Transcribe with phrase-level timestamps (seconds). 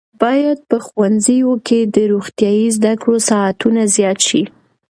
[0.21, 4.43] باید په ښوونځیو کې د روغتیايي زده کړو ساعتونه زیات شي.